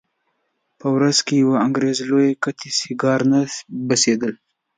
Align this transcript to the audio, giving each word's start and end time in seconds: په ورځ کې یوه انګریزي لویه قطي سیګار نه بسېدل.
په 0.79 0.87
ورځ 0.95 1.17
کې 1.25 1.33
یوه 1.43 1.55
انګریزي 1.65 2.03
لویه 2.09 2.37
قطي 2.43 2.69
سیګار 2.79 3.19
نه 3.31 3.39
بسېدل. 3.87 4.33